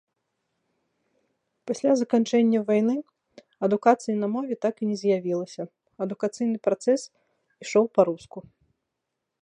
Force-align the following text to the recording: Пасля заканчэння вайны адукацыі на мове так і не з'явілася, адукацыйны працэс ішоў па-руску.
Пасля 1.71 1.91
заканчэння 2.01 2.59
вайны 2.71 2.95
адукацыі 3.69 4.15
на 4.23 4.27
мове 4.37 4.53
так 4.67 4.75
і 4.83 4.91
не 4.93 4.97
з'явілася, 5.03 5.63
адукацыйны 6.07 6.57
працэс 6.69 7.01
ішоў 7.67 7.85
па-руску. 7.99 8.39